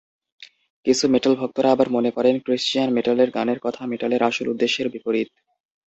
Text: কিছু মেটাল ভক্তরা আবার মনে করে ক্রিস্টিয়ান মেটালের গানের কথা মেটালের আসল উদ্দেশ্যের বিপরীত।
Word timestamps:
কিছু 0.85 1.05
মেটাল 1.07 1.33
ভক্তরা 1.35 1.69
আবার 1.71 1.87
মনে 1.89 2.09
করে 2.11 2.29
ক্রিস্টিয়ান 2.45 2.89
মেটালের 2.93 3.29
গানের 3.31 3.59
কথা 3.65 3.81
মেটালের 3.91 4.21
আসল 4.29 4.45
উদ্দেশ্যের 4.49 4.87
বিপরীত। 4.93 5.29